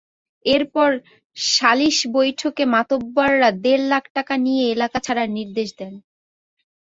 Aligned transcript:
এরপর 0.45 0.89
সালিস 1.37 1.97
বৈঠকে 2.15 2.63
মাতবরেরা 2.73 3.49
দেড় 3.63 3.85
লাখ 3.89 4.03
টাকা 4.15 4.33
নিয়ে 4.45 4.63
এলাকা 4.73 4.97
ছাড়ার 5.05 5.29
নির্দেশ 5.37 5.69
দেন। 5.79 5.93